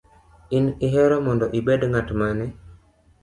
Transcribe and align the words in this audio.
In 0.57 0.65
ihero 0.85 1.17
mondo 1.25 1.45
ibed 1.59 1.81
ng’at 1.89 2.09
mane? 2.19 2.45